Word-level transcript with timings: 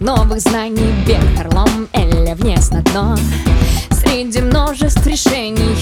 новых 0.00 0.40
знаний 0.40 0.92
Вверх 1.04 1.40
орлом 1.40 1.88
или 1.92 2.34
вниз 2.34 2.70
на 2.70 2.82
дно. 2.82 3.16
Среди 3.90 4.40
множеств 4.40 5.06
решений 5.06 5.76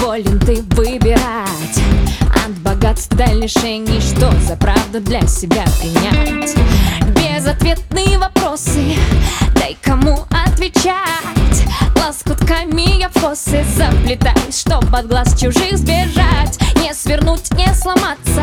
Волен 0.00 0.38
ты 0.40 0.62
выбирать. 0.76 1.80
От 2.44 2.52
богатств 2.58 3.14
до 3.16 3.26
лишений 3.32 4.00
Что 4.00 4.30
за 4.46 4.56
правду 4.56 5.00
для 5.00 5.26
себя 5.26 5.64
принять? 5.80 6.54
Безответные 7.14 8.18
вопросы 8.18 8.96
Дай 9.54 9.76
кому 9.82 10.24
отвечать. 10.46 10.94
Лоскутками 11.96 12.98
я 12.98 13.08
фосы 13.08 13.64
заплетаюсь 13.76 14.60
Чтоб 14.60 14.84
от 14.94 15.08
глаз 15.08 15.38
чужих 15.38 15.76
сбежать. 15.76 16.58
Не 16.76 16.94
свернуть, 16.94 17.50
не 17.56 17.72
сломаться 17.74 18.42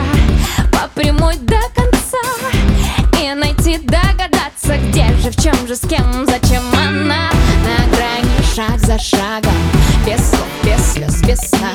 По 0.72 0.90
прямой 0.94 1.38
до 1.38 1.60
конца 1.76 2.85
И 3.26 3.34
найти, 3.34 3.80
догадаться 3.80 4.78
Где 4.88 5.06
же, 5.18 5.32
в 5.32 5.42
чем 5.42 5.56
же, 5.68 5.76
с 5.76 5.80
кем, 5.80 6.28
зачем 6.28 6.62
она 6.74 7.32
На 7.64 7.96
грани 7.96 8.56
шаг 8.56 8.78
за 8.78 9.00
шагом 9.00 9.52
Без 10.06 10.30
слов, 10.30 10.46
без 10.64 10.94
слез, 10.94 11.22
без 11.24 11.40
сна. 11.40 11.72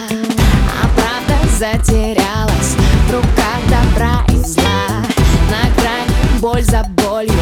А 0.80 0.86
правда 0.94 1.48
затерялась 1.58 2.76
В 3.08 3.12
руках 3.12 3.58
добра 3.68 4.24
и 4.28 4.36
зла. 4.46 5.02
На 5.50 5.68
грани 5.74 6.40
боль 6.40 6.62
за 6.62 6.86
болью 7.02 7.32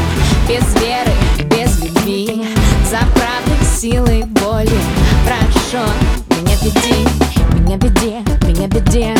Без 0.48 0.65
веры, 0.81 1.12
без 1.45 1.78
любви. 1.83 2.47
За 2.91 3.00
правдой, 3.15 3.67
силой, 3.78 4.25
болью 4.25 4.81
Прошу, 5.27 5.84
меня 6.31 6.56
веди, 6.62 7.06
меня 7.53 7.77
веди, 7.77 8.15
меня 8.47 8.69
веди 8.69 9.15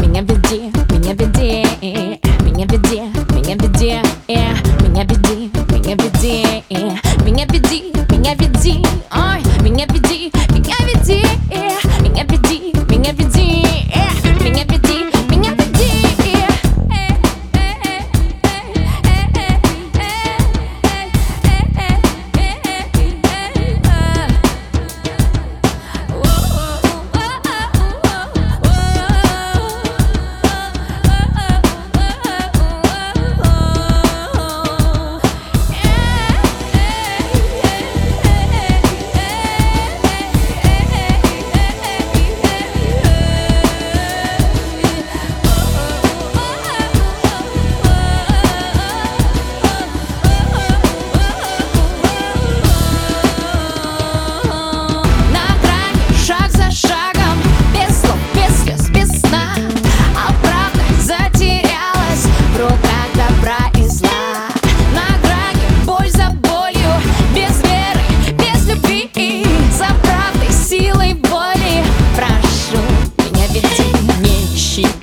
Меня 0.00 0.22
веди, 0.22 0.72
меня 0.90 1.12
веди 1.12 1.66
Меня 2.40 2.64
веди, 2.64 3.35
меня 3.46 3.54
веди 3.54 4.02
Меня 4.28 5.04
веди, 5.04 5.50
меня 5.70 5.94
веди 5.94 6.64
Меня 7.24 7.46
веди, 7.46 7.92
меня 8.10 8.34
веди 8.34 8.84
Ой, 9.12 9.62
меня 9.62 9.86
веди, 9.88 10.15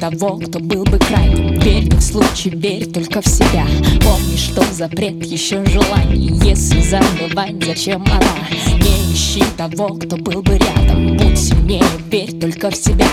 того, 0.09 0.37
кто 0.37 0.59
был 0.59 0.83
бы 0.83 0.99
крайним. 0.99 1.57
Верь 1.59 1.89
в 1.95 2.01
случай, 2.01 2.49
верь 2.49 2.85
только 2.91 3.21
в 3.21 3.25
себя. 3.25 3.65
Помни, 4.01 4.35
что 4.35 4.61
запрет 4.73 5.23
еще 5.23 5.63
желаний 5.65 6.37
Если 6.43 6.81
забывать, 6.81 7.63
зачем 7.65 8.03
она? 8.03 8.49
Не 8.79 9.13
ищи 9.13 9.41
того, 9.55 9.95
кто 9.95 10.17
был 10.17 10.41
бы 10.41 10.57
рядом. 10.57 11.15
Будь 11.15 11.39
сильнее, 11.39 11.85
верь 12.11 12.37
только 12.37 12.69
в 12.69 12.75
себя. 12.75 13.07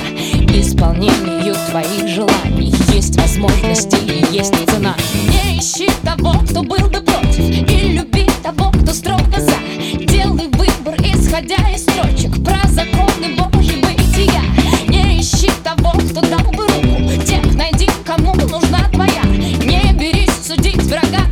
Исполнению 0.52 1.54
твоих 1.70 2.08
желаний. 2.08 2.74
Есть 2.92 3.16
возможности 3.16 3.96
и 3.96 4.36
есть 4.36 4.54
цена. 4.66 4.96
Не 5.28 5.60
ищи 5.60 5.88
того, 6.02 6.34
кто 6.48 6.64
был 6.64 6.79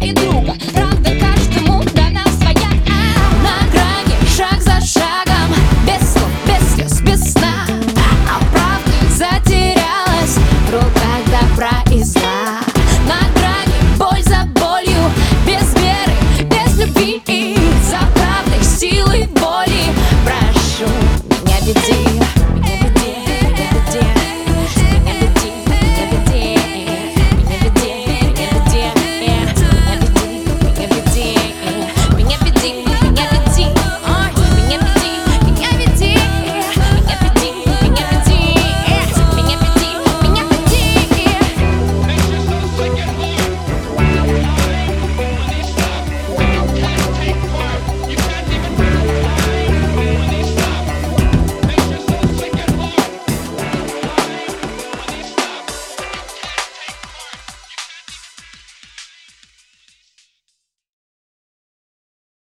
e 0.01 0.13
truca. 0.13 0.78